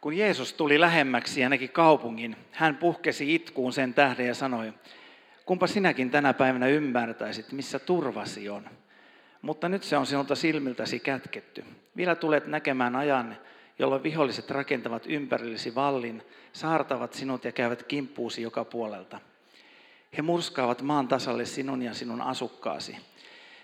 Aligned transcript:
Kun 0.00 0.16
Jeesus 0.16 0.52
tuli 0.52 0.80
lähemmäksi 0.80 1.40
ja 1.40 1.48
näki 1.48 1.68
kaupungin, 1.68 2.36
hän 2.52 2.76
puhkesi 2.76 3.34
itkuun 3.34 3.72
sen 3.72 3.94
tähden 3.94 4.26
ja 4.26 4.34
sanoi, 4.34 4.72
kumpa 5.46 5.66
sinäkin 5.66 6.10
tänä 6.10 6.34
päivänä 6.34 6.66
ymmärtäisit, 6.66 7.52
missä 7.52 7.78
turvasi 7.78 8.48
on. 8.48 8.70
Mutta 9.42 9.68
nyt 9.68 9.82
se 9.82 9.96
on 9.96 10.06
sinulta 10.06 10.34
silmiltäsi 10.34 11.00
kätketty. 11.00 11.64
Vielä 11.96 12.14
tulet 12.14 12.46
näkemään 12.46 12.96
ajan, 12.96 13.36
jolloin 13.78 14.02
viholliset 14.02 14.50
rakentavat 14.50 15.02
ympärillesi 15.06 15.74
vallin, 15.74 16.22
saartavat 16.52 17.12
sinut 17.12 17.44
ja 17.44 17.52
käyvät 17.52 17.82
kimppuusi 17.82 18.42
joka 18.42 18.64
puolelta. 18.64 19.20
He 20.16 20.22
murskaavat 20.22 20.82
maan 20.82 21.08
tasalle 21.08 21.44
sinun 21.44 21.82
ja 21.82 21.94
sinun 21.94 22.20
asukkaasi. 22.20 22.96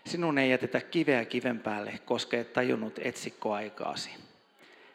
Sinun 0.06 0.38
ei 0.38 0.50
jätetä 0.50 0.80
kiveä 0.80 1.24
kiven 1.24 1.60
päälle, 1.60 1.98
koska 2.04 2.36
et 2.36 2.52
tajunnut 2.52 2.98
etsikkoaikaasi. 3.02 4.10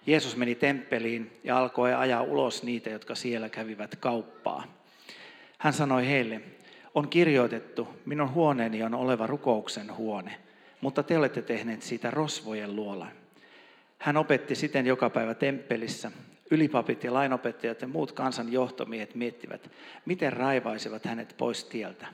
Jeesus 0.10 0.36
meni 0.36 0.55
temppeliin 0.55 1.32
ja 1.44 1.57
alkoi 1.57 1.94
ajaa 1.94 2.21
ulos 2.21 2.64
niitä, 2.64 2.89
jotka 2.89 3.15
siellä 3.15 3.50
kävivät 3.50 3.96
kauppaa. 3.96 4.79
Hän 5.57 5.74
sanoi 5.74 6.07
heille, 6.07 6.42
on 6.96 7.10
kirjoitettu, 7.10 7.88
minun 8.06 8.34
huoneeni 8.34 8.84
on 8.84 8.93
oleva 8.93 9.28
rukouksen 9.28 9.96
huone, 9.96 10.36
mutta 10.82 11.04
te 11.04 11.18
olette 11.18 11.42
tehneet 11.42 11.82
siitä 11.82 12.11
rosvojen 12.11 12.75
luolan. 12.75 13.11
Hän 13.98 14.18
opetti 14.18 14.56
siten 14.56 14.86
joka 14.86 15.10
päivä 15.10 15.34
temppelissä. 15.34 16.12
Ylipapit 16.51 17.04
ja 17.04 17.14
lainopettajat 17.14 17.82
ja 17.82 17.87
muut 17.87 18.12
kansan 18.12 18.51
johtomiehet 18.51 19.15
miettivät, 19.15 19.71
miten 20.06 20.34
raivaisivat 20.34 21.06
hänet 21.06 21.36
pois 21.37 21.64
tieltä. 21.64 22.07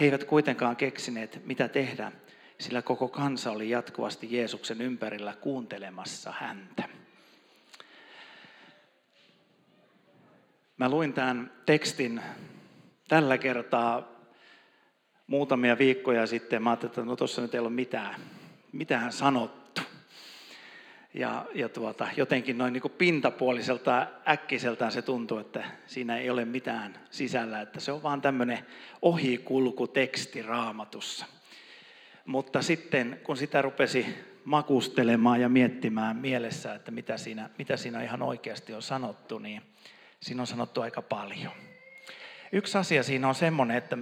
He 0.00 0.04
eivät 0.04 0.24
kuitenkaan 0.24 0.76
keksineet, 0.76 1.40
mitä 1.46 1.68
tehdä, 1.68 2.12
sillä 2.58 2.82
koko 2.82 3.08
kansa 3.08 3.50
oli 3.50 3.70
jatkuvasti 3.70 4.28
Jeesuksen 4.30 4.80
ympärillä 4.80 5.34
kuuntelemassa 5.40 6.32
häntä. 6.38 6.93
Mä 10.76 10.88
luin 10.88 11.12
tämän 11.12 11.52
tekstin 11.66 12.20
tällä 13.08 13.38
kertaa 13.38 14.08
muutamia 15.26 15.78
viikkoja 15.78 16.26
sitten. 16.26 16.62
Mä 16.62 16.70
ajattelin, 16.70 16.90
että 16.90 17.02
no 17.02 17.16
tuossa 17.16 17.42
nyt 17.42 17.54
ei 17.54 17.60
ole 17.60 17.70
mitään, 17.70 18.20
mitään 18.72 19.12
sanottu. 19.12 19.80
Ja, 21.14 21.46
ja 21.54 21.68
tuota, 21.68 22.08
jotenkin 22.16 22.58
noin 22.58 22.72
niin 22.72 22.82
pintapuoliselta 22.98 24.06
äkkiseltään 24.28 24.92
se 24.92 25.02
tuntuu, 25.02 25.38
että 25.38 25.64
siinä 25.86 26.16
ei 26.16 26.30
ole 26.30 26.44
mitään 26.44 26.98
sisällä, 27.10 27.60
että 27.60 27.80
se 27.80 27.92
on 27.92 28.02
vaan 28.02 28.22
tämmöinen 28.22 28.66
ohikulkuteksti 29.02 30.42
raamatussa. 30.42 31.26
Mutta 32.26 32.62
sitten 32.62 33.20
kun 33.24 33.36
sitä 33.36 33.62
rupesi 33.62 34.06
makustelemaan 34.44 35.40
ja 35.40 35.48
miettimään 35.48 36.16
mielessä, 36.16 36.74
että 36.74 36.90
mitä 36.90 37.16
siinä, 37.16 37.50
mitä 37.58 37.76
siinä 37.76 38.02
ihan 38.02 38.22
oikeasti 38.22 38.74
on 38.74 38.82
sanottu, 38.82 39.38
niin 39.38 39.62
siinä 40.24 40.42
on 40.42 40.46
sanottu 40.46 40.80
aika 40.80 41.02
paljon. 41.02 41.52
Yksi 42.52 42.78
asia 42.78 43.02
siinä 43.02 43.28
on 43.28 43.34
semmoinen, 43.34 43.76
että 43.76 43.98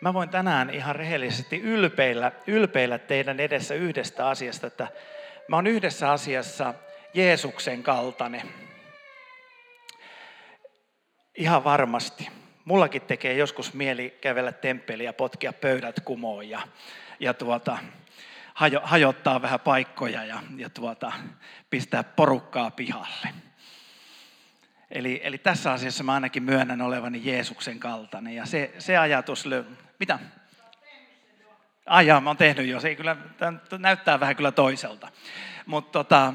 mä 0.00 0.14
voin 0.14 0.28
tänään 0.28 0.70
ihan 0.70 0.96
rehellisesti 0.96 1.60
ylpeillä, 1.60 2.32
ylpeillä 2.46 2.98
teidän 2.98 3.40
edessä 3.40 3.74
yhdestä 3.74 4.28
asiasta, 4.28 4.66
että 4.66 4.88
mä 5.48 5.56
oon 5.56 5.66
yhdessä 5.66 6.12
asiassa 6.12 6.74
Jeesuksen 7.14 7.82
kaltainen. 7.82 8.48
Ihan 11.34 11.64
varmasti. 11.64 12.28
Mullakin 12.64 13.02
tekee 13.02 13.34
joskus 13.34 13.74
mieli 13.74 14.18
kävellä 14.20 14.52
temppeliä 14.52 15.08
ja 15.08 15.12
potkia 15.12 15.52
pöydät 15.52 16.00
kumoon 16.00 16.48
ja, 16.48 16.60
ja 17.20 17.34
tuota, 17.34 17.78
hajo, 18.54 18.80
hajottaa 18.84 19.42
vähän 19.42 19.60
paikkoja 19.60 20.24
ja, 20.24 20.42
ja 20.56 20.70
tuota, 20.70 21.12
pistää 21.70 22.02
porukkaa 22.02 22.70
pihalle. 22.70 23.47
Eli, 24.90 25.20
eli 25.24 25.38
tässä 25.38 25.72
asiassa 25.72 26.04
mä 26.04 26.14
ainakin 26.14 26.42
myönnän 26.42 26.82
olevani 26.82 27.20
Jeesuksen 27.24 27.78
kaltainen. 27.78 28.34
Ja 28.34 28.46
se, 28.46 28.74
se 28.78 28.96
ajatus, 28.96 29.44
mitä? 29.98 30.18
Ai 31.86 32.06
jaa, 32.06 32.20
mä 32.20 32.30
oon 32.30 32.36
tehnyt 32.36 32.66
jo. 32.66 32.80
Se 32.80 32.88
ei 32.88 32.96
kyllä, 32.96 33.16
näyttää 33.78 34.20
vähän 34.20 34.36
kyllä 34.36 34.52
toiselta. 34.52 35.08
Mutta 35.66 35.92
tota, 35.92 36.34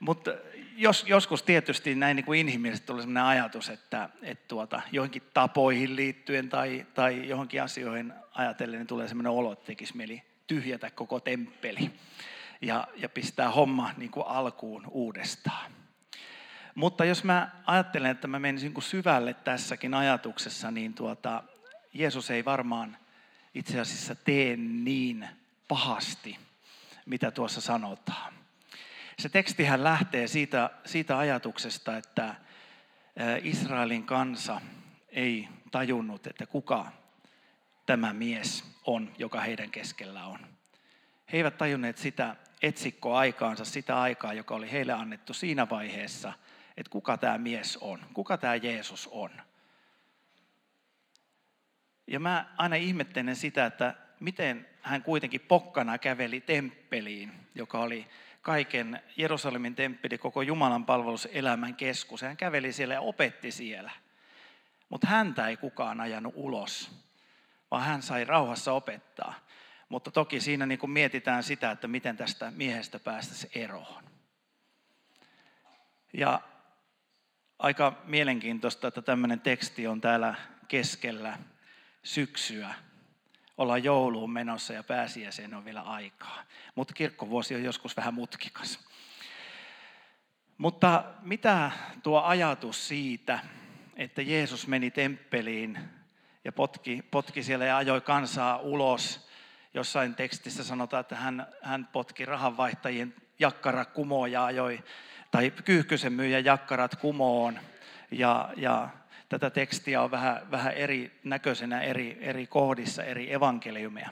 mut 0.00 0.28
jos, 0.76 1.04
joskus 1.08 1.42
tietysti 1.42 1.94
näin 1.94 2.16
niin 2.16 2.24
kuin 2.24 2.40
inhimillisesti 2.40 2.86
tulee 2.86 3.02
sellainen 3.02 3.22
ajatus, 3.22 3.68
että, 3.68 4.08
että 4.22 4.44
tuota, 4.48 4.82
johonkin 4.92 5.22
tapoihin 5.34 5.96
liittyen 5.96 6.48
tai, 6.48 6.86
tai 6.94 7.28
johonkin 7.28 7.62
asioihin 7.62 8.12
ajatellen, 8.32 8.78
niin 8.78 8.86
tulee 8.86 9.08
sellainen 9.08 9.32
olo, 9.32 9.52
että 9.52 9.66
tekisi 9.66 9.96
mieli 9.96 10.22
tyhjätä 10.46 10.90
koko 10.90 11.20
temppeli 11.20 11.90
ja, 12.60 12.88
ja 12.96 13.08
pistää 13.08 13.50
homma 13.50 13.90
niin 13.96 14.10
kuin 14.10 14.26
alkuun 14.26 14.82
uudestaan. 14.90 15.70
Mutta 16.76 17.04
jos 17.04 17.24
mä 17.24 17.50
ajattelen, 17.66 18.10
että 18.10 18.26
mä 18.28 18.38
menisin 18.38 18.74
syvälle 18.82 19.34
tässäkin 19.34 19.94
ajatuksessa, 19.94 20.70
niin 20.70 20.94
tuota, 20.94 21.42
Jeesus 21.94 22.30
ei 22.30 22.44
varmaan 22.44 22.96
itse 23.54 23.80
asiassa 23.80 24.14
tee 24.14 24.56
niin 24.56 25.28
pahasti, 25.68 26.38
mitä 27.06 27.30
tuossa 27.30 27.60
sanotaan. 27.60 28.32
Se 29.18 29.28
tekstihän 29.28 29.84
lähtee 29.84 30.26
siitä, 30.26 30.70
siitä 30.84 31.18
ajatuksesta, 31.18 31.96
että 31.96 32.34
Israelin 33.42 34.04
kansa 34.04 34.60
ei 35.08 35.48
tajunnut, 35.70 36.26
että 36.26 36.46
kuka 36.46 36.92
tämä 37.86 38.12
mies 38.12 38.64
on, 38.86 39.12
joka 39.18 39.40
heidän 39.40 39.70
keskellä 39.70 40.24
on. 40.24 40.38
He 41.32 41.36
eivät 41.36 41.58
tajunneet 41.58 41.98
sitä 41.98 42.36
etsikkoaikaansa, 42.62 43.64
sitä 43.64 44.00
aikaa, 44.00 44.32
joka 44.32 44.54
oli 44.54 44.72
heille 44.72 44.92
annettu 44.92 45.34
siinä 45.34 45.68
vaiheessa, 45.70 46.32
että 46.76 46.90
kuka 46.90 47.16
tämä 47.16 47.38
mies 47.38 47.76
on, 47.76 48.00
kuka 48.14 48.38
tämä 48.38 48.54
Jeesus 48.54 49.08
on. 49.12 49.30
Ja 52.06 52.20
mä 52.20 52.54
aina 52.56 52.76
ihmettelen 52.76 53.36
sitä, 53.36 53.66
että 53.66 53.94
miten 54.20 54.68
hän 54.82 55.02
kuitenkin 55.02 55.40
pokkana 55.40 55.98
käveli 55.98 56.40
temppeliin, 56.40 57.32
joka 57.54 57.78
oli 57.78 58.06
kaiken 58.42 59.02
Jerusalemin 59.16 59.74
temppeli, 59.74 60.18
koko 60.18 60.42
Jumalan 60.42 60.86
palveluselämän 60.86 61.74
keskus. 61.74 62.22
Hän 62.22 62.36
käveli 62.36 62.72
siellä 62.72 62.94
ja 62.94 63.00
opetti 63.00 63.50
siellä. 63.50 63.90
Mutta 64.88 65.06
häntä 65.06 65.48
ei 65.48 65.56
kukaan 65.56 66.00
ajanut 66.00 66.32
ulos, 66.36 66.90
vaan 67.70 67.82
hän 67.82 68.02
sai 68.02 68.24
rauhassa 68.24 68.72
opettaa. 68.72 69.34
Mutta 69.88 70.10
toki 70.10 70.40
siinä 70.40 70.66
niin 70.66 70.78
kuin 70.78 70.90
mietitään 70.90 71.42
sitä, 71.42 71.70
että 71.70 71.88
miten 71.88 72.16
tästä 72.16 72.50
miehestä 72.50 72.98
päästäisiin 72.98 73.52
eroon. 73.54 74.04
Ja 76.12 76.40
aika 77.58 78.02
mielenkiintoista, 78.04 78.88
että 78.88 79.02
tämmöinen 79.02 79.40
teksti 79.40 79.86
on 79.86 80.00
täällä 80.00 80.34
keskellä 80.68 81.38
syksyä. 82.02 82.74
Ollaan 83.58 83.84
jouluun 83.84 84.32
menossa 84.32 84.72
ja 84.72 84.82
pääsiäiseen 84.82 85.54
on 85.54 85.64
vielä 85.64 85.80
aikaa. 85.80 86.42
Mutta 86.74 86.94
kirkkovuosi 86.94 87.54
on 87.54 87.64
joskus 87.64 87.96
vähän 87.96 88.14
mutkikas. 88.14 88.86
Mutta 90.58 91.04
mitä 91.22 91.70
tuo 92.02 92.22
ajatus 92.22 92.88
siitä, 92.88 93.38
että 93.96 94.22
Jeesus 94.22 94.66
meni 94.66 94.90
temppeliin 94.90 95.78
ja 96.44 96.52
potki, 96.52 97.02
potki 97.10 97.42
siellä 97.42 97.64
ja 97.64 97.76
ajoi 97.76 98.00
kansaa 98.00 98.58
ulos. 98.58 99.28
Jossain 99.74 100.14
tekstissä 100.14 100.64
sanotaan, 100.64 101.00
että 101.00 101.16
hän, 101.16 101.46
hän 101.62 101.88
potki 101.92 102.24
rahanvaihtajien 102.24 103.14
jakkara 103.38 103.84
kumoon 103.84 104.32
ja 104.32 104.44
ajoi, 104.44 104.84
tai 105.30 105.50
kyyhkysen 105.50 106.12
myyjän 106.12 106.44
jakkarat 106.44 106.96
kumoon. 106.96 107.58
Ja, 108.10 108.52
ja 108.56 108.88
tätä 109.28 109.50
tekstiä 109.50 110.02
on 110.02 110.10
vähän, 110.10 110.50
vähän 110.50 110.72
eri 110.72 111.20
näköisenä 111.24 111.80
eri, 111.80 112.18
eri 112.20 112.46
kohdissa, 112.46 113.04
eri 113.04 113.32
evankeliumia. 113.32 114.10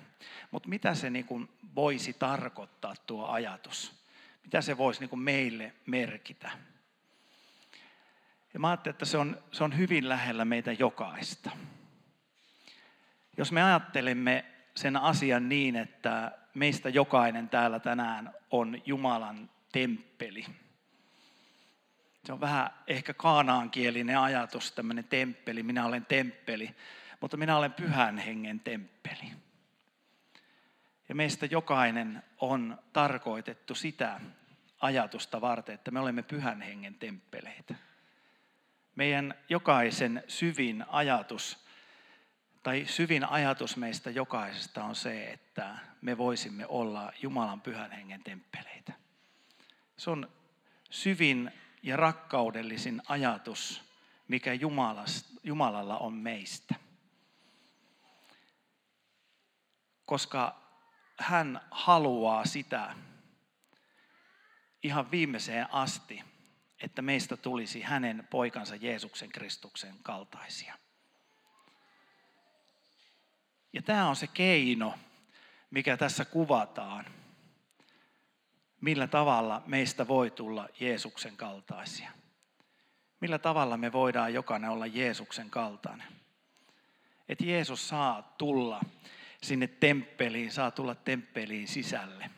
Mutta 0.50 0.68
mitä 0.68 0.94
se 0.94 1.10
niin 1.10 1.24
kuin 1.24 1.48
voisi 1.74 2.12
tarkoittaa 2.12 2.94
tuo 3.06 3.26
ajatus? 3.26 4.04
Mitä 4.42 4.60
se 4.60 4.78
voisi 4.78 5.00
niin 5.00 5.10
kuin 5.10 5.20
meille 5.20 5.72
merkitä? 5.86 6.50
Ja 8.54 8.60
mä 8.60 8.68
ajattelin, 8.68 8.94
että 8.94 9.04
se 9.04 9.18
on, 9.18 9.42
se 9.52 9.64
on 9.64 9.78
hyvin 9.78 10.08
lähellä 10.08 10.44
meitä 10.44 10.72
jokaista. 10.72 11.50
Jos 13.36 13.52
me 13.52 13.62
ajattelemme 13.62 14.44
sen 14.74 14.96
asian 14.96 15.48
niin, 15.48 15.76
että 15.76 16.32
meistä 16.54 16.88
jokainen 16.88 17.48
täällä 17.48 17.78
tänään 17.78 18.32
on 18.50 18.82
Jumalan 18.86 19.50
temppeli, 19.72 20.46
se 22.24 22.32
on 22.32 22.40
vähän 22.40 22.70
ehkä 22.86 23.14
kaanaankielinen 23.14 24.18
ajatus, 24.18 24.72
tämmöinen 24.72 25.04
temppeli. 25.04 25.62
Minä 25.62 25.86
olen 25.86 26.06
temppeli, 26.06 26.74
mutta 27.20 27.36
minä 27.36 27.56
olen 27.56 27.72
pyhän 27.72 28.18
hengen 28.18 28.60
temppeli. 28.60 29.32
Ja 31.08 31.14
meistä 31.14 31.46
jokainen 31.46 32.22
on 32.40 32.78
tarkoitettu 32.92 33.74
sitä 33.74 34.20
ajatusta 34.80 35.40
varten, 35.40 35.74
että 35.74 35.90
me 35.90 36.00
olemme 36.00 36.22
pyhän 36.22 36.62
hengen 36.62 36.94
temppeleitä. 36.94 37.74
Meidän 38.94 39.34
jokaisen 39.48 40.22
syvin 40.28 40.84
ajatus, 40.88 41.64
tai 42.62 42.84
syvin 42.86 43.24
ajatus 43.24 43.76
meistä 43.76 44.10
jokaisesta 44.10 44.84
on 44.84 44.96
se, 44.96 45.30
että 45.30 45.78
me 46.00 46.18
voisimme 46.18 46.66
olla 46.66 47.12
Jumalan 47.22 47.60
pyhän 47.60 47.92
hengen 47.92 48.24
temppeleitä. 48.24 48.92
Se 49.96 50.10
on 50.10 50.28
syvin 50.90 51.52
ja 51.84 51.96
rakkaudellisin 51.96 53.02
ajatus, 53.08 53.82
mikä 54.28 54.50
Jumalalla 55.42 55.98
on 55.98 56.12
meistä. 56.12 56.74
Koska 60.06 60.60
hän 61.18 61.60
haluaa 61.70 62.46
sitä 62.46 62.96
ihan 64.82 65.10
viimeiseen 65.10 65.74
asti, 65.74 66.22
että 66.80 67.02
meistä 67.02 67.36
tulisi 67.36 67.82
hänen 67.82 68.26
poikansa 68.30 68.76
Jeesuksen 68.76 69.28
Kristuksen 69.28 69.94
kaltaisia. 70.02 70.78
Ja 73.72 73.82
tämä 73.82 74.08
on 74.08 74.16
se 74.16 74.26
keino, 74.26 74.98
mikä 75.70 75.96
tässä 75.96 76.24
kuvataan, 76.24 77.04
millä 78.84 79.06
tavalla 79.06 79.62
meistä 79.66 80.08
voi 80.08 80.30
tulla 80.30 80.68
Jeesuksen 80.80 81.36
kaltaisia. 81.36 82.10
Millä 83.20 83.38
tavalla 83.38 83.76
me 83.76 83.92
voidaan 83.92 84.34
jokainen 84.34 84.70
olla 84.70 84.86
Jeesuksen 84.86 85.50
kaltainen. 85.50 86.06
Että 87.28 87.44
Jeesus 87.44 87.88
saa 87.88 88.34
tulla 88.38 88.80
sinne 89.42 89.66
temppeliin, 89.66 90.52
saa 90.52 90.70
tulla 90.70 90.94
temppeliin 90.94 91.68
sisälle. 91.68 92.30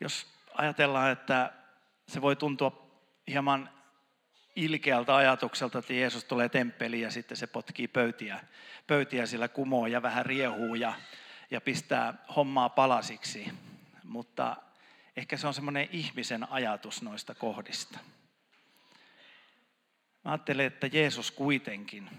Jos 0.00 0.26
ajatellaan, 0.54 1.12
että 1.12 1.52
se 2.08 2.22
voi 2.22 2.36
tuntua 2.36 2.90
hieman 3.28 3.70
ilkeältä 4.56 5.16
ajatukselta, 5.16 5.78
että 5.78 5.92
Jeesus 5.92 6.24
tulee 6.24 6.48
temppeliin 6.48 7.02
ja 7.02 7.10
sitten 7.10 7.36
se 7.36 7.46
potkii 7.46 7.88
pöytiä, 7.88 8.40
pöytiä 8.86 9.26
sillä 9.26 9.48
kumoon 9.48 9.92
ja 9.92 10.02
vähän 10.02 10.26
riehuu 10.26 10.74
ja, 10.74 10.92
ja 11.50 11.60
pistää 11.60 12.14
hommaa 12.36 12.68
palasiksi. 12.68 13.52
Mutta 14.04 14.56
ehkä 15.16 15.36
se 15.36 15.46
on 15.46 15.54
semmoinen 15.54 15.88
ihmisen 15.92 16.52
ajatus 16.52 17.02
noista 17.02 17.34
kohdista. 17.34 17.98
Mä 20.24 20.30
ajattelen, 20.30 20.66
että 20.66 20.86
Jeesus 20.86 21.30
kuitenkin 21.30 22.10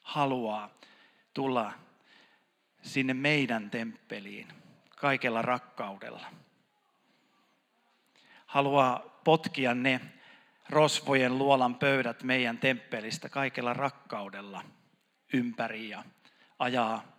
haluaa 0.00 0.70
tulla 1.34 1.72
sinne 2.82 3.14
meidän 3.14 3.70
temppeliin 3.70 4.48
kaikella 4.96 5.42
rakkaudella. 5.42 6.26
Haluaa 8.46 9.20
potkia 9.24 9.74
ne 9.74 10.00
rosvojen 10.68 11.38
luolan 11.38 11.74
pöydät 11.74 12.22
meidän 12.22 12.58
temppelistä 12.58 13.28
kaikella 13.28 13.74
rakkaudella 13.74 14.64
ympäri 15.32 15.88
ja 15.88 16.04
ajaa 16.58 17.17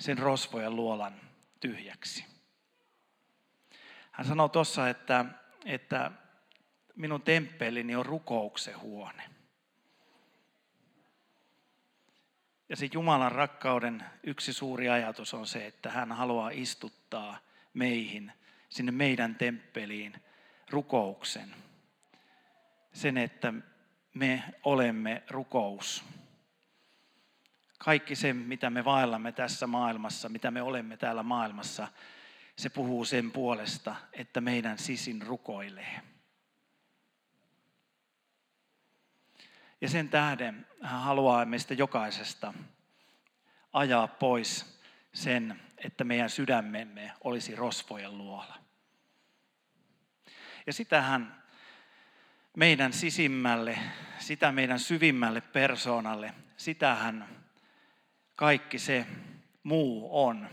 sen 0.00 0.18
rosvojen 0.18 0.76
luolan 0.76 1.20
tyhjäksi. 1.60 2.24
Hän 4.12 4.26
sanoi 4.26 4.48
tuossa, 4.48 4.88
että, 4.88 5.24
että 5.64 6.10
minun 6.96 7.22
temppelini 7.22 7.96
on 7.96 8.06
rukouksen 8.06 8.80
huone. 8.80 9.22
Ja 12.68 12.76
se 12.76 12.88
Jumalan 12.92 13.32
rakkauden 13.32 14.04
yksi 14.22 14.52
suuri 14.52 14.88
ajatus 14.88 15.34
on 15.34 15.46
se, 15.46 15.66
että 15.66 15.90
hän 15.90 16.12
haluaa 16.12 16.50
istuttaa 16.50 17.38
meihin, 17.74 18.32
sinne 18.68 18.92
meidän 18.92 19.34
temppeliin, 19.34 20.22
rukouksen. 20.70 21.54
Sen, 22.92 23.16
että 23.16 23.52
me 24.14 24.44
olemme 24.64 25.22
rukous. 25.30 26.04
Kaikki 27.78 28.16
se, 28.16 28.32
mitä 28.32 28.70
me 28.70 28.84
vaellamme 28.84 29.32
tässä 29.32 29.66
maailmassa, 29.66 30.28
mitä 30.28 30.50
me 30.50 30.62
olemme 30.62 30.96
täällä 30.96 31.22
maailmassa, 31.22 31.88
se 32.56 32.68
puhuu 32.68 33.04
sen 33.04 33.30
puolesta, 33.30 33.96
että 34.12 34.40
meidän 34.40 34.78
sisin 34.78 35.22
rukoilee. 35.22 36.00
Ja 39.80 39.88
sen 39.88 40.08
tähden 40.08 40.66
hän 40.82 41.00
haluaa 41.00 41.44
meistä 41.44 41.74
jokaisesta 41.74 42.54
ajaa 43.72 44.08
pois 44.08 44.80
sen, 45.12 45.60
että 45.84 46.04
meidän 46.04 46.30
sydämemme 46.30 47.12
olisi 47.24 47.56
rosvojen 47.56 48.18
luola. 48.18 48.58
Ja 50.66 50.72
sitähän 50.72 51.42
meidän 52.56 52.92
sisimmälle, 52.92 53.78
sitä 54.18 54.52
meidän 54.52 54.80
syvimmälle 54.80 55.40
persoonalle, 55.40 56.34
sitähän 56.56 57.28
kaikki 58.38 58.78
se 58.78 59.06
muu 59.62 60.24
on. 60.24 60.48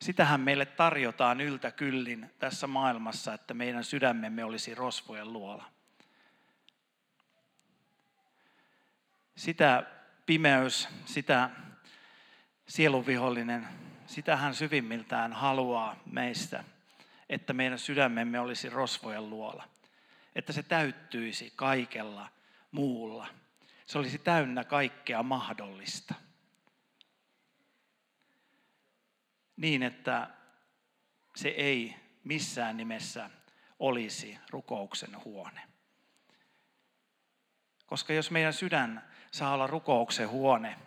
Sitähän 0.00 0.40
meille 0.40 0.66
tarjotaan 0.66 1.40
yltäkyllin 1.40 2.30
tässä 2.38 2.66
maailmassa, 2.66 3.34
että 3.34 3.54
meidän 3.54 3.84
sydämemme 3.84 4.44
olisi 4.44 4.74
rosvojen 4.74 5.32
luola. 5.32 5.64
Sitä 9.36 9.86
pimeys, 10.26 10.88
sitä 11.04 11.50
sielunvihollinen, 12.66 13.68
sitä 14.06 14.36
hän 14.36 14.54
syvimmiltään 14.54 15.32
haluaa 15.32 15.96
meistä, 16.06 16.64
että 17.28 17.52
meidän 17.52 17.78
sydämemme 17.78 18.40
olisi 18.40 18.70
rosvojen 18.70 19.30
luola. 19.30 19.68
Että 20.34 20.52
se 20.52 20.62
täyttyisi 20.62 21.52
kaikella 21.56 22.28
muulla. 22.72 23.26
Se 23.86 23.98
olisi 23.98 24.18
täynnä 24.18 24.64
kaikkea 24.64 25.22
mahdollista. 25.22 26.14
Niin, 29.62 29.82
että 29.82 30.28
se 31.36 31.48
ei 31.48 31.96
missään 32.24 32.76
nimessä 32.76 33.30
olisi 33.78 34.38
rukouksen 34.50 35.24
huone. 35.24 35.60
Koska 37.86 38.12
jos 38.12 38.30
meidän 38.30 38.52
sydän 38.52 39.10
saa 39.30 39.54
olla 39.54 39.66
rukouksen 39.66 40.28
huone, 40.28 40.78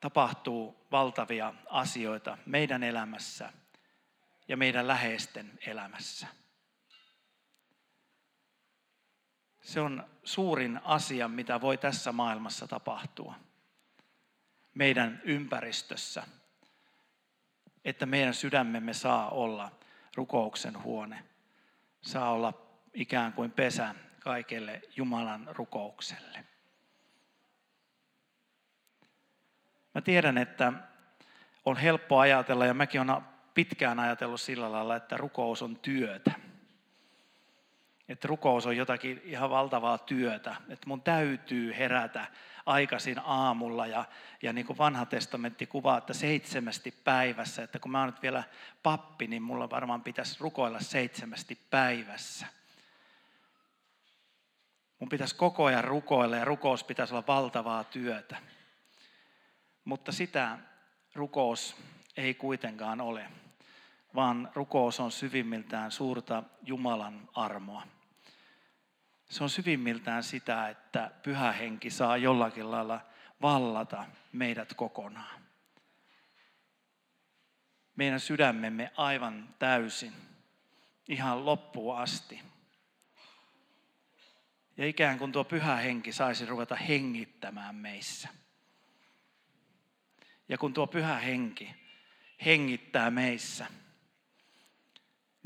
tapahtuu 0.00 0.86
valtavia 0.92 1.54
asioita 1.70 2.38
meidän 2.46 2.82
elämässä 2.82 3.52
ja 4.48 4.56
meidän 4.56 4.88
läheisten 4.88 5.58
elämässä. 5.66 6.26
Se 9.62 9.80
on 9.80 10.04
suurin 10.24 10.80
asia, 10.84 11.28
mitä 11.28 11.60
voi 11.60 11.78
tässä 11.78 12.12
maailmassa 12.12 12.68
tapahtua. 12.68 13.34
Meidän 14.76 15.20
ympäristössä. 15.24 16.22
Että 17.84 18.06
meidän 18.06 18.34
sydämemme 18.34 18.94
saa 18.94 19.30
olla 19.30 19.70
rukouksen 20.16 20.82
huone. 20.82 21.24
Saa 22.00 22.32
olla 22.32 22.66
ikään 22.94 23.32
kuin 23.32 23.50
pesä 23.50 23.94
kaikelle 24.20 24.82
Jumalan 24.96 25.48
rukoukselle. 25.50 26.44
Mä 29.94 30.00
tiedän, 30.00 30.38
että 30.38 30.72
on 31.64 31.76
helppo 31.76 32.18
ajatella, 32.18 32.66
ja 32.66 32.74
mäkin 32.74 33.00
olen 33.00 33.22
pitkään 33.54 33.98
ajatellut 33.98 34.40
sillä 34.40 34.72
lailla, 34.72 34.96
että 34.96 35.16
rukous 35.16 35.62
on 35.62 35.76
työtä. 35.76 36.45
Että 38.08 38.28
rukous 38.28 38.66
on 38.66 38.76
jotakin 38.76 39.20
ihan 39.24 39.50
valtavaa 39.50 39.98
työtä. 39.98 40.56
Että 40.68 40.88
mun 40.88 41.02
täytyy 41.02 41.76
herätä 41.78 42.26
aikaisin 42.66 43.20
aamulla 43.24 43.86
ja, 43.86 44.04
ja 44.42 44.52
niin 44.52 44.66
kuin 44.66 44.78
vanha 44.78 45.06
testamentti 45.06 45.66
kuvaa, 45.66 45.98
että 45.98 46.14
seitsemästi 46.14 46.94
päivässä. 47.04 47.62
Että 47.62 47.78
kun 47.78 47.90
mä 47.90 48.00
oon 48.00 48.08
nyt 48.08 48.22
vielä 48.22 48.44
pappi, 48.82 49.26
niin 49.26 49.42
mulla 49.42 49.70
varmaan 49.70 50.02
pitäisi 50.02 50.36
rukoilla 50.40 50.80
seitsemästi 50.80 51.58
päivässä. 51.70 52.46
Mun 54.98 55.08
pitäisi 55.08 55.36
koko 55.36 55.64
ajan 55.64 55.84
rukoilla 55.84 56.36
ja 56.36 56.44
rukous 56.44 56.84
pitäisi 56.84 57.14
olla 57.14 57.26
valtavaa 57.26 57.84
työtä. 57.84 58.36
Mutta 59.84 60.12
sitä 60.12 60.58
rukous 61.14 61.76
ei 62.16 62.34
kuitenkaan 62.34 63.00
ole, 63.00 63.26
vaan 64.14 64.50
rukous 64.54 65.00
on 65.00 65.12
syvimmiltään 65.12 65.90
suurta 65.90 66.42
Jumalan 66.62 67.28
armoa. 67.34 67.95
Se 69.28 69.42
on 69.44 69.50
syvimmiltään 69.50 70.22
sitä, 70.22 70.68
että 70.68 71.10
pyhä 71.22 71.52
henki 71.52 71.90
saa 71.90 72.16
jollakin 72.16 72.70
lailla 72.70 73.00
vallata 73.42 74.06
meidät 74.32 74.74
kokonaan. 74.74 75.40
Meidän 77.96 78.20
sydämemme 78.20 78.92
aivan 78.96 79.54
täysin, 79.58 80.12
ihan 81.08 81.46
loppuun 81.46 81.98
asti. 81.98 82.42
Ja 84.76 84.86
ikään 84.86 85.18
kuin 85.18 85.32
tuo 85.32 85.44
pyhä 85.44 85.76
henki 85.76 86.12
saisi 86.12 86.46
ruveta 86.46 86.76
hengittämään 86.76 87.74
meissä. 87.74 88.28
Ja 90.48 90.58
kun 90.58 90.74
tuo 90.74 90.86
pyhä 90.86 91.18
henki 91.18 91.74
hengittää 92.44 93.10
meissä, 93.10 93.66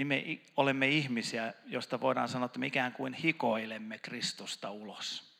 niin 0.00 0.06
me 0.06 0.40
olemme 0.56 0.88
ihmisiä, 0.88 1.54
josta 1.66 2.00
voidaan 2.00 2.28
sanoa, 2.28 2.46
että 2.46 2.58
me 2.58 2.66
ikään 2.66 2.92
kuin 2.92 3.14
hikoilemme 3.14 3.98
Kristusta 3.98 4.70
ulos. 4.70 5.38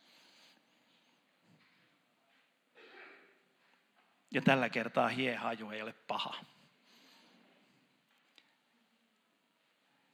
Ja 4.31 4.43
tällä 4.43 4.69
kertaa 4.69 5.09
hiehaju 5.09 5.71
ei 5.71 5.83
ole 5.83 5.93
paha. 5.93 6.35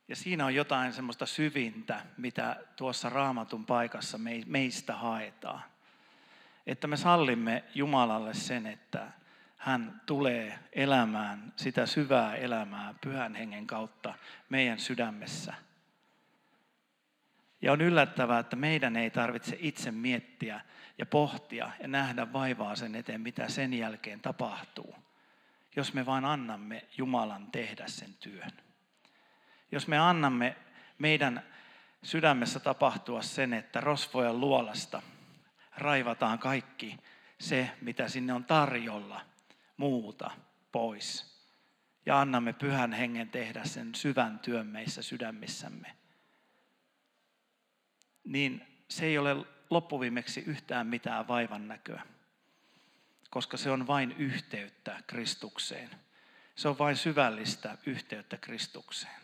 Ja 0.08 0.16
siinä 0.16 0.46
on 0.46 0.54
jotain 0.54 0.92
semmoista 0.92 1.26
syvintä, 1.26 2.06
mitä 2.16 2.64
tuossa 2.76 3.08
raamatun 3.08 3.66
paikassa 3.66 4.18
meistä 4.46 4.96
haetaan. 4.96 5.62
Että 6.66 6.86
me 6.86 6.96
sallimme 6.96 7.64
Jumalalle 7.74 8.34
sen, 8.34 8.66
että 8.66 9.12
hän 9.56 10.00
tulee 10.06 10.58
elämään 10.72 11.52
sitä 11.56 11.86
syvää 11.86 12.36
elämää 12.36 12.94
pyhän 13.00 13.34
hengen 13.34 13.66
kautta 13.66 14.14
meidän 14.48 14.78
sydämessä. 14.78 15.54
Ja 17.62 17.72
on 17.72 17.80
yllättävää, 17.80 18.38
että 18.38 18.56
meidän 18.56 18.96
ei 18.96 19.10
tarvitse 19.10 19.56
itse 19.60 19.90
miettiä 19.90 20.60
ja 20.98 21.06
pohtia 21.06 21.70
ja 21.80 21.88
nähdä 21.88 22.32
vaivaa 22.32 22.76
sen 22.76 22.94
eteen, 22.94 23.20
mitä 23.20 23.48
sen 23.48 23.74
jälkeen 23.74 24.20
tapahtuu, 24.20 24.96
jos 25.76 25.94
me 25.94 26.06
vain 26.06 26.24
annamme 26.24 26.84
Jumalan 26.98 27.46
tehdä 27.52 27.86
sen 27.86 28.14
työn. 28.20 28.50
Jos 29.72 29.88
me 29.88 29.98
annamme 29.98 30.56
meidän 30.98 31.42
sydämessä 32.02 32.60
tapahtua 32.60 33.22
sen, 33.22 33.52
että 33.52 33.80
rosvojen 33.80 34.40
luolasta 34.40 35.02
raivataan 35.76 36.38
kaikki 36.38 36.98
se, 37.40 37.70
mitä 37.80 38.08
sinne 38.08 38.32
on 38.32 38.44
tarjolla, 38.44 39.20
muuta 39.76 40.30
pois. 40.72 41.36
Ja 42.06 42.20
annamme 42.20 42.52
pyhän 42.52 42.92
hengen 42.92 43.30
tehdä 43.30 43.64
sen 43.64 43.94
syvän 43.94 44.38
työn 44.38 44.66
meissä 44.66 45.02
sydämissämme. 45.02 45.96
Niin 48.24 48.66
se 48.88 49.06
ei 49.06 49.18
ole 49.18 49.46
loppuviimeksi 49.70 50.40
yhtään 50.40 50.86
mitään 50.86 51.28
vaivan 51.28 51.68
näköä, 51.68 52.02
koska 53.30 53.56
se 53.56 53.70
on 53.70 53.86
vain 53.86 54.12
yhteyttä 54.12 55.02
Kristukseen. 55.06 55.90
Se 56.54 56.68
on 56.68 56.78
vain 56.78 56.96
syvällistä 56.96 57.78
yhteyttä 57.86 58.36
Kristukseen. 58.36 59.20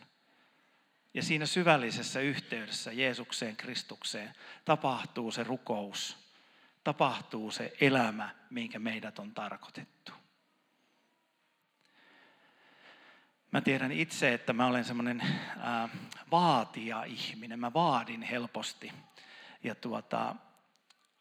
Ja 1.13 1.23
siinä 1.23 1.45
syvällisessä 1.45 2.19
yhteydessä 2.19 2.91
Jeesukseen, 2.91 3.55
Kristukseen 3.55 4.35
tapahtuu 4.65 5.31
se 5.31 5.43
rukous, 5.43 6.17
tapahtuu 6.83 7.51
se 7.51 7.73
elämä, 7.81 8.35
minkä 8.49 8.79
meidät 8.79 9.19
on 9.19 9.31
tarkoitettu. 9.31 10.22
Mä 13.53 13.61
tiedän 13.61 13.91
itse, 13.91 14.33
että 14.33 14.53
mä 14.53 14.67
olen 14.67 14.85
semmoinen 14.85 15.23
vaatija 16.31 17.03
ihminen. 17.03 17.59
Mä 17.59 17.73
vaadin 17.73 18.21
helposti. 18.21 18.91
Ja 19.63 19.75
tuota, 19.75 20.35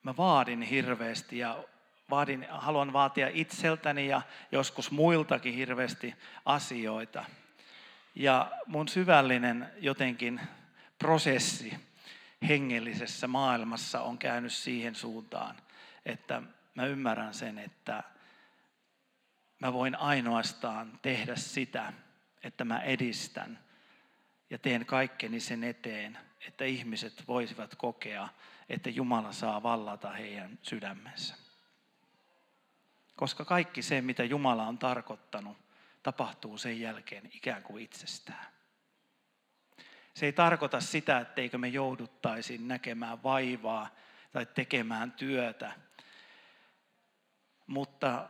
mä 0.03 0.17
vaadin 0.17 0.63
hirveästi 0.63 1.39
ja 1.39 1.65
vaadin, 2.11 2.47
haluan 2.51 2.93
vaatia 2.93 3.29
itseltäni 3.33 4.07
ja 4.07 4.23
joskus 4.53 4.91
muiltakin 4.91 5.55
hirveästi 5.55 6.15
asioita. 6.45 7.25
Ja 8.15 8.51
mun 8.67 8.89
syvällinen 8.89 9.71
jotenkin 9.79 10.41
prosessi 10.99 11.75
hengellisessä 12.49 13.29
maailmassa 13.29 14.01
on 14.01 14.19
käynyt 14.19 14.53
siihen 14.53 14.95
suuntaan, 14.95 15.57
että 16.07 16.43
mä 16.75 16.87
ymmärrän 16.87 17.35
sen, 17.35 17.59
että 17.59 18.03
mä 19.61 19.73
voin 19.73 19.97
ainoastaan 19.97 20.99
tehdä 21.03 21.37
sitä, 21.37 21.93
että 22.43 22.65
mä 22.65 22.81
edistän 22.81 23.59
ja 24.51 24.59
teen 24.59 24.87
kaikkeni 24.87 25.41
sen 25.41 25.65
eteen, 25.65 26.19
että 26.47 26.65
ihmiset 26.65 27.25
voisivat 27.29 27.75
kokea, 27.75 28.29
että 28.69 28.91
Jumala 28.91 29.33
saa 29.33 29.63
vallata 29.63 30.11
heidän 30.11 30.59
sydämensä. 30.63 31.35
Koska 33.17 33.45
kaikki 33.45 33.83
se, 33.83 34.01
mitä 34.01 34.25
Jumala 34.25 34.67
on 34.67 34.79
tarkoittanut, 34.79 35.57
tapahtuu 36.03 36.59
sen 36.59 36.81
jälkeen 36.81 37.31
ikään 37.35 37.63
kuin 37.63 37.85
itsestään. 37.85 38.47
Se 40.15 40.27
ei 40.27 40.33
tarkoita 40.33 40.81
sitä, 40.81 41.21
etteikö 41.21 41.59
me 41.59 41.69
jouduttaisiin 41.69 42.69
näkemään 42.69 43.23
vaivaa 43.23 43.95
tai 44.33 44.47
tekemään 44.47 45.13
työtä, 45.13 45.73
mutta 47.67 48.29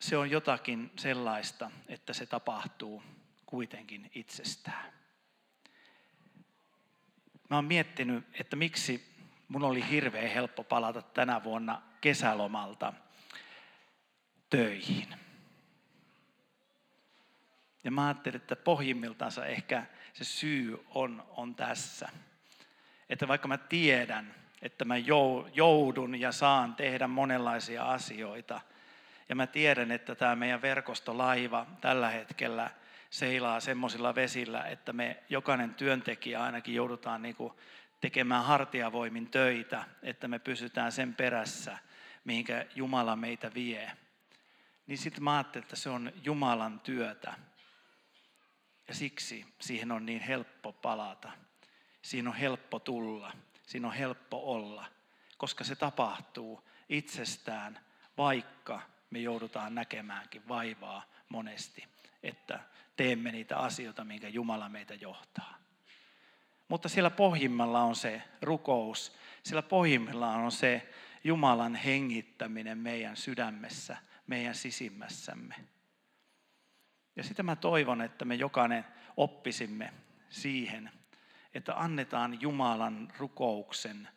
se 0.00 0.16
on 0.16 0.30
jotakin 0.30 0.92
sellaista, 0.98 1.70
että 1.88 2.12
se 2.12 2.26
tapahtuu 2.26 3.02
kuitenkin 3.54 4.10
itsestään. 4.14 4.92
Mä 7.50 7.56
oon 7.56 7.64
miettinyt, 7.64 8.24
että 8.40 8.56
miksi 8.56 9.14
mun 9.48 9.62
oli 9.62 9.88
hirveän 9.90 10.30
helppo 10.30 10.64
palata 10.64 11.02
tänä 11.02 11.44
vuonna 11.44 11.82
kesälomalta 12.00 12.92
töihin. 14.50 15.08
Ja 17.84 17.90
mä 17.90 18.06
ajattelin, 18.06 18.40
että 18.40 18.56
pohjimmiltansa 18.56 19.46
ehkä 19.46 19.84
se 20.12 20.24
syy 20.24 20.84
on, 20.88 21.26
on 21.28 21.54
tässä. 21.54 22.08
Että 23.08 23.28
vaikka 23.28 23.48
mä 23.48 23.58
tiedän, 23.58 24.34
että 24.62 24.84
mä 24.84 24.96
joudun 25.54 26.20
ja 26.20 26.32
saan 26.32 26.74
tehdä 26.74 27.06
monenlaisia 27.06 27.84
asioita, 27.84 28.60
ja 29.28 29.34
mä 29.34 29.46
tiedän, 29.46 29.90
että 29.90 30.14
tämä 30.14 30.36
meidän 30.36 30.62
verkostolaiva 30.62 31.66
tällä 31.80 32.10
hetkellä 32.10 32.70
seilaa 33.14 33.60
semmoisilla 33.60 34.14
vesillä, 34.14 34.64
että 34.64 34.92
me 34.92 35.22
jokainen 35.28 35.74
työntekijä 35.74 36.42
ainakin 36.42 36.74
joudutaan 36.74 37.22
niin 37.22 37.36
kuin 37.36 37.52
tekemään 38.00 38.44
hartiavoimin 38.44 39.30
töitä, 39.30 39.84
että 40.02 40.28
me 40.28 40.38
pysytään 40.38 40.92
sen 40.92 41.14
perässä, 41.14 41.78
mihinkä 42.24 42.66
Jumala 42.74 43.16
meitä 43.16 43.54
vie. 43.54 43.92
Niin 44.86 44.98
sitten 44.98 45.24
mä 45.24 45.34
ajattelin, 45.34 45.62
että 45.62 45.76
se 45.76 45.90
on 45.90 46.12
Jumalan 46.24 46.80
työtä. 46.80 47.34
Ja 48.88 48.94
siksi 48.94 49.46
siihen 49.60 49.92
on 49.92 50.06
niin 50.06 50.20
helppo 50.20 50.72
palata. 50.72 51.32
Siinä 52.02 52.30
on 52.30 52.36
helppo 52.36 52.78
tulla. 52.78 53.32
Siinä 53.66 53.88
on 53.88 53.94
helppo 53.94 54.52
olla. 54.52 54.86
Koska 55.38 55.64
se 55.64 55.76
tapahtuu 55.76 56.68
itsestään, 56.88 57.80
vaikka 58.18 58.80
me 59.10 59.18
joudutaan 59.18 59.74
näkemäänkin 59.74 60.48
vaivaa 60.48 61.04
monesti, 61.28 61.93
että 62.24 62.60
teemme 62.96 63.32
niitä 63.32 63.58
asioita, 63.58 64.04
minkä 64.04 64.28
Jumala 64.28 64.68
meitä 64.68 64.94
johtaa. 64.94 65.58
Mutta 66.68 66.88
siellä 66.88 67.10
pohjimmalla 67.10 67.82
on 67.82 67.96
se 67.96 68.22
rukous, 68.42 69.16
siellä 69.42 69.62
pohjimmillaan 69.62 70.40
on 70.40 70.52
se 70.52 70.92
Jumalan 71.24 71.74
hengittäminen 71.74 72.78
meidän 72.78 73.16
sydämessä, 73.16 73.96
meidän 74.26 74.54
sisimmässämme. 74.54 75.54
Ja 77.16 77.22
sitä 77.22 77.42
mä 77.42 77.56
toivon, 77.56 78.02
että 78.02 78.24
me 78.24 78.34
jokainen 78.34 78.84
oppisimme 79.16 79.92
siihen, 80.30 80.90
että 81.54 81.74
annetaan 81.80 82.40
Jumalan 82.40 83.12
rukouksen 83.18 84.08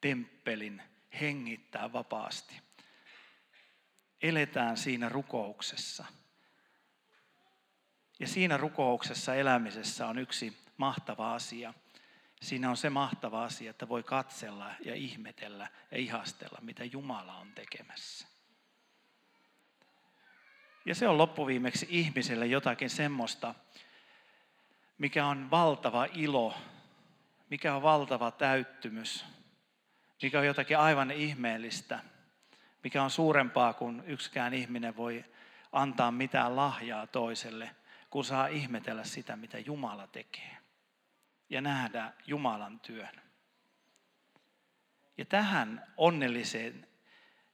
temppelin 0.00 0.82
hengittää 1.20 1.92
vapaasti. 1.92 2.60
Eletään 4.22 4.76
siinä 4.76 5.08
rukouksessa. 5.08 6.04
Ja 8.20 8.28
siinä 8.28 8.56
rukouksessa 8.56 9.34
elämisessä 9.34 10.06
on 10.06 10.18
yksi 10.18 10.56
mahtava 10.76 11.34
asia. 11.34 11.74
Siinä 12.42 12.70
on 12.70 12.76
se 12.76 12.90
mahtava 12.90 13.44
asia, 13.44 13.70
että 13.70 13.88
voi 13.88 14.02
katsella 14.02 14.70
ja 14.84 14.94
ihmetellä 14.94 15.68
ja 15.90 15.98
ihastella, 15.98 16.58
mitä 16.62 16.84
Jumala 16.84 17.34
on 17.34 17.52
tekemässä. 17.54 18.28
Ja 20.84 20.94
se 20.94 21.08
on 21.08 21.18
loppuviimeksi 21.18 21.86
ihmiselle 21.90 22.46
jotakin 22.46 22.90
semmoista, 22.90 23.54
mikä 24.98 25.26
on 25.26 25.50
valtava 25.50 26.06
ilo, 26.14 26.54
mikä 27.50 27.74
on 27.74 27.82
valtava 27.82 28.30
täyttymys, 28.30 29.24
mikä 30.22 30.38
on 30.38 30.46
jotakin 30.46 30.78
aivan 30.78 31.10
ihmeellistä, 31.10 32.00
mikä 32.84 33.02
on 33.02 33.10
suurempaa 33.10 33.72
kuin 33.72 34.02
yksikään 34.06 34.54
ihminen 34.54 34.96
voi 34.96 35.24
antaa 35.72 36.10
mitään 36.10 36.56
lahjaa 36.56 37.06
toiselle, 37.06 37.70
kun 38.10 38.24
saa 38.24 38.46
ihmetellä 38.46 39.04
sitä, 39.04 39.36
mitä 39.36 39.58
Jumala 39.58 40.06
tekee 40.06 40.56
ja 41.50 41.60
nähdä 41.60 42.12
Jumalan 42.26 42.80
työn. 42.80 43.20
Ja 45.18 45.24
tähän 45.24 45.86
onnelliseen 45.96 46.86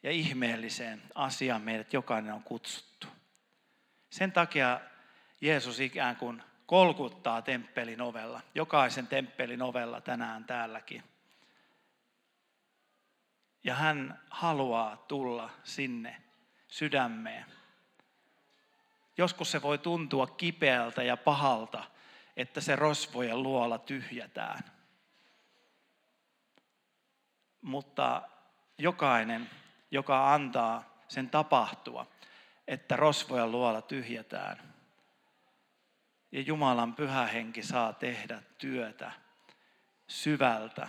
ja 0.02 0.10
ihmeelliseen 0.10 1.02
asiaan 1.14 1.62
meidät 1.62 1.92
jokainen 1.92 2.34
on 2.34 2.42
kutsuttu. 2.42 3.06
Sen 4.10 4.32
takia 4.32 4.80
Jeesus 5.40 5.80
ikään 5.80 6.16
kuin 6.16 6.42
kolkuttaa 6.66 7.42
temppelin 7.42 8.00
ovella, 8.00 8.40
jokaisen 8.54 9.06
temppelin 9.06 9.62
ovella 9.62 10.00
tänään 10.00 10.44
täälläkin. 10.44 11.02
Ja 13.64 13.74
hän 13.74 14.22
haluaa 14.30 14.96
tulla 14.96 15.50
sinne 15.64 16.22
sydämeen. 16.68 17.44
Joskus 19.18 19.50
se 19.50 19.62
voi 19.62 19.78
tuntua 19.78 20.26
kipeältä 20.26 21.02
ja 21.02 21.16
pahalta, 21.16 21.84
että 22.36 22.60
se 22.60 22.76
rosvojen 22.76 23.42
luola 23.42 23.78
tyhjätään. 23.78 24.64
Mutta 27.62 28.22
jokainen, 28.78 29.50
joka 29.90 30.34
antaa 30.34 31.02
sen 31.08 31.30
tapahtua, 31.30 32.06
että 32.68 32.96
rosvojen 32.96 33.50
luola 33.50 33.82
tyhjätään, 33.82 34.76
Ja 36.32 36.40
Jumalan 36.40 36.94
pyhä 36.94 37.26
henki 37.26 37.62
saa 37.62 37.92
tehdä 37.92 38.42
työtä 38.58 39.12
syvältä. 40.08 40.88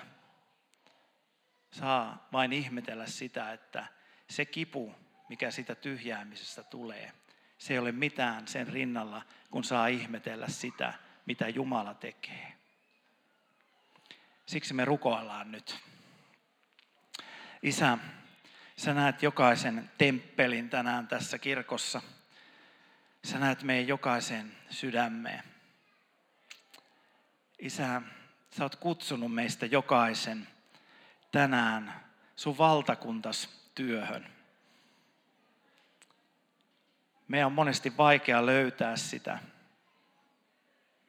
Saa 1.71 2.27
vain 2.33 2.53
ihmetellä 2.53 3.07
sitä, 3.07 3.53
että 3.53 3.87
se 4.29 4.45
kipu, 4.45 4.95
mikä 5.29 5.51
sitä 5.51 5.75
tyhjäämisestä 5.75 6.63
tulee, 6.63 7.11
se 7.57 7.73
ei 7.73 7.79
ole 7.79 7.91
mitään 7.91 8.47
sen 8.47 8.67
rinnalla, 8.67 9.21
kun 9.51 9.63
saa 9.63 9.87
ihmetellä 9.87 10.47
sitä, 10.47 10.93
mitä 11.25 11.49
Jumala 11.49 11.93
tekee. 11.93 12.53
Siksi 14.45 14.73
me 14.73 14.85
rukoillaan 14.85 15.51
nyt. 15.51 15.79
Isä, 17.63 17.97
sä 18.77 18.93
näet 18.93 19.23
jokaisen 19.23 19.91
temppelin 19.97 20.69
tänään 20.69 21.07
tässä 21.07 21.37
kirkossa. 21.37 22.01
Sä 23.23 23.39
näet 23.39 23.63
meidän 23.63 23.87
jokaisen 23.87 24.57
sydämeen. 24.69 25.43
Isä, 27.59 28.01
sä 28.51 28.63
oot 28.63 28.75
kutsunut 28.75 29.33
meistä 29.33 29.65
jokaisen 29.65 30.47
tänään 31.31 32.05
sun 32.35 32.57
valtakuntas 32.57 33.49
työhön. 33.75 34.36
Meidän 37.27 37.45
on 37.45 37.53
monesti 37.53 37.97
vaikea 37.97 38.45
löytää 38.45 38.95
sitä. 38.95 39.39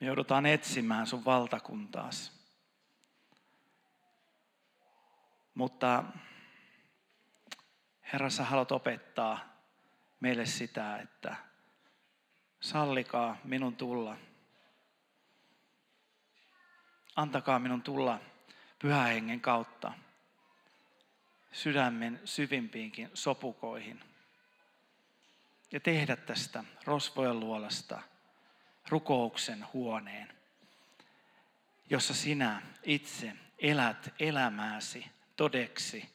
Me 0.00 0.06
joudutaan 0.06 0.46
etsimään 0.46 1.06
sun 1.06 1.24
valtakuntaasi. 1.24 2.32
Mutta 5.54 6.04
Herra, 8.12 8.30
sä 8.30 8.44
haluat 8.44 8.72
opettaa 8.72 9.38
meille 10.20 10.46
sitä, 10.46 10.96
että 10.96 11.36
sallikaa 12.60 13.36
minun 13.44 13.76
tulla. 13.76 14.16
Antakaa 17.16 17.58
minun 17.58 17.82
tulla 17.82 18.20
pyhähengen 18.78 19.40
kautta 19.40 19.92
sydämen 21.52 22.20
syvimpiinkin 22.24 23.10
sopukoihin. 23.14 24.00
Ja 25.72 25.80
tehdä 25.80 26.16
tästä 26.16 26.64
rosvojen 26.84 27.40
luolasta 27.40 28.02
rukouksen 28.88 29.66
huoneen, 29.72 30.28
jossa 31.90 32.14
sinä 32.14 32.62
itse 32.82 33.32
elät 33.58 34.14
elämääsi 34.18 35.06
todeksi 35.36 36.10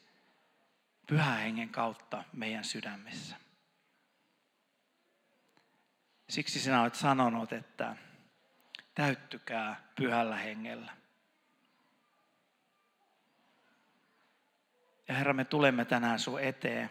pyhähengen 1.06 1.68
kautta 1.68 2.24
meidän 2.32 2.64
sydämessä. 2.64 3.36
Siksi 6.28 6.60
sinä 6.60 6.82
olet 6.82 6.94
sanonut, 6.94 7.52
että 7.52 7.96
täyttykää 8.94 9.80
pyhällä 9.94 10.36
hengellä. 10.36 10.96
Ja 15.08 15.14
Herra, 15.14 15.32
me 15.32 15.44
tulemme 15.44 15.84
tänään 15.84 16.18
sun 16.18 16.40
eteen. 16.40 16.90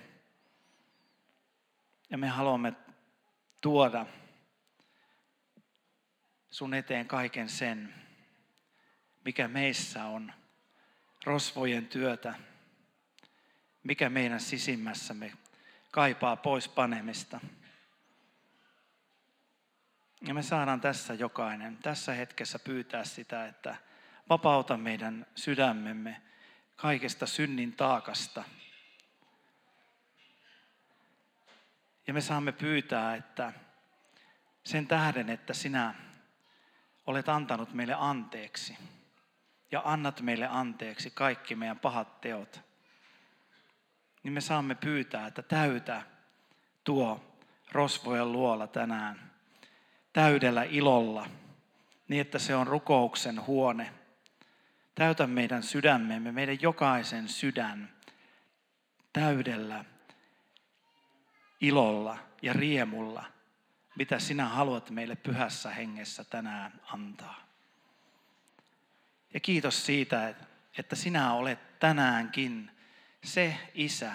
Ja 2.14 2.18
me 2.18 2.28
haluamme 2.28 2.74
tuoda 3.62 4.06
sun 6.52 6.74
eteen 6.74 7.08
kaiken 7.08 7.50
sen, 7.50 7.94
mikä 9.26 9.48
meissä 9.48 10.06
on 10.06 10.34
rosvojen 11.26 11.88
työtä, 11.88 12.34
mikä 13.84 14.10
meidän 14.10 14.40
sisimmässämme 14.40 15.34
kaipaa 15.92 16.36
pois 16.36 16.68
panemista. 16.68 17.40
Ja 20.28 20.34
me 20.34 20.44
saadaan 20.44 20.82
tässä 20.82 21.14
jokainen, 21.14 21.78
tässä 21.78 22.14
hetkessä 22.14 22.60
pyytää 22.60 23.04
sitä, 23.04 23.48
että 23.48 23.76
vapauta 24.30 24.78
meidän 24.78 25.26
sydämemme 25.36 26.22
kaikesta 26.76 27.26
synnin 27.26 27.74
taakasta. 27.74 28.44
Ja 32.08 32.14
me 32.14 32.22
saamme 32.22 32.52
pyytää, 32.52 33.16
että 33.16 33.54
sen 34.64 34.88
tähden, 34.88 35.30
että 35.30 35.54
sinä 35.54 35.96
olet 37.08 37.30
antanut 37.30 37.74
meille 37.74 37.96
anteeksi 37.98 38.78
ja 39.72 39.82
annat 39.86 40.22
meille 40.22 40.48
anteeksi 40.48 41.12
kaikki 41.12 41.56
meidän 41.56 41.80
pahat 41.80 42.22
teot, 42.22 42.62
niin 44.24 44.34
me 44.34 44.42
saamme 44.42 44.76
pyytää, 44.76 45.28
että 45.28 45.42
täytä 45.42 46.02
tuo 46.84 47.38
rosvojen 47.72 48.32
luola 48.32 48.68
tänään 48.68 49.32
täydellä 50.14 50.64
ilolla, 50.64 51.30
niin 52.08 52.22
että 52.22 52.40
se 52.40 52.56
on 52.56 52.68
rukouksen 52.68 53.46
huone. 53.46 53.94
Täytä 54.96 55.28
meidän 55.28 55.64
sydämemme, 55.64 56.32
meidän 56.32 56.62
jokaisen 56.62 57.28
sydän 57.28 57.90
täydellä 59.14 59.86
ilolla 61.64 62.18
ja 62.42 62.54
riemulla, 62.54 63.26
mitä 63.96 64.20
sinä 64.20 64.46
haluat 64.46 64.90
meille 64.90 65.16
pyhässä 65.16 65.70
hengessä 65.70 66.24
tänään 66.24 66.82
antaa. 66.84 67.48
Ja 69.34 69.40
kiitos 69.40 69.86
siitä, 69.86 70.36
että 70.78 70.96
sinä 70.96 71.34
olet 71.34 71.80
tänäänkin 71.80 72.72
se 73.24 73.58
isä, 73.74 74.12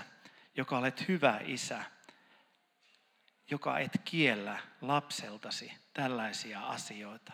joka 0.56 0.78
olet 0.78 1.08
hyvä 1.08 1.40
isä, 1.44 1.84
joka 3.50 3.78
et 3.78 4.00
kiellä 4.04 4.58
lapseltasi 4.80 5.72
tällaisia 5.94 6.60
asioita, 6.60 7.32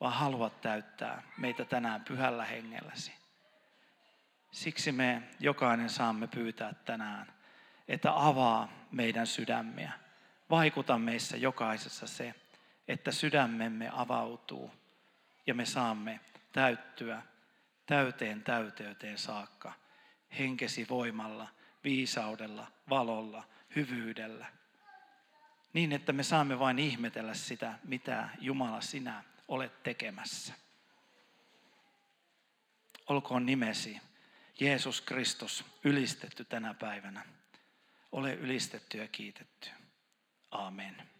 vaan 0.00 0.12
haluat 0.12 0.60
täyttää 0.60 1.22
meitä 1.38 1.64
tänään 1.64 2.04
pyhällä 2.04 2.44
hengelläsi. 2.44 3.12
Siksi 4.52 4.92
me 4.92 5.22
jokainen 5.40 5.90
saamme 5.90 6.26
pyytää 6.26 6.74
tänään, 6.74 7.41
että 7.92 8.26
avaa 8.26 8.68
meidän 8.90 9.26
sydämiä. 9.26 9.92
Vaikuta 10.50 10.98
meissä 10.98 11.36
jokaisessa 11.36 12.06
se, 12.06 12.34
että 12.88 13.12
sydämemme 13.12 13.90
avautuu 13.92 14.70
ja 15.46 15.54
me 15.54 15.66
saamme 15.66 16.20
täyttyä 16.52 17.22
täyteen 17.86 18.42
täyteyteen 18.42 19.18
saakka 19.18 19.72
henkesi 20.38 20.86
voimalla, 20.90 21.48
viisaudella, 21.84 22.66
valolla, 22.90 23.44
hyvyydellä. 23.76 24.46
Niin, 25.72 25.92
että 25.92 26.12
me 26.12 26.22
saamme 26.22 26.58
vain 26.58 26.78
ihmetellä 26.78 27.34
sitä, 27.34 27.78
mitä 27.84 28.28
Jumala 28.40 28.80
sinä 28.80 29.24
olet 29.48 29.82
tekemässä. 29.82 30.54
Olkoon 33.08 33.46
nimesi 33.46 34.00
Jeesus 34.60 35.00
Kristus 35.00 35.64
ylistetty 35.84 36.44
tänä 36.44 36.74
päivänä. 36.74 37.41
Ole 38.12 38.34
ylistetty 38.34 38.98
ja 38.98 39.08
kiitetty. 39.08 39.70
Amen. 40.50 41.11